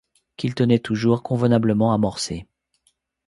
[0.35, 2.47] qu'il tenait toujours convenablement amorcées.